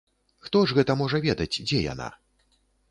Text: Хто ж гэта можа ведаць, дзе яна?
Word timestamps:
Хто 0.45 0.61
ж 0.71 0.77
гэта 0.79 0.95
можа 1.03 1.21
ведаць, 1.27 1.51
дзе 1.67 1.87
яна? 1.93 2.13